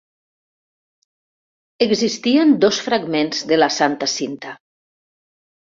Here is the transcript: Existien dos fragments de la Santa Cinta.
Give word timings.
Existien 1.87 2.57
dos 2.67 2.81
fragments 2.87 3.45
de 3.55 3.63
la 3.63 3.71
Santa 3.79 4.11
Cinta. 4.17 4.59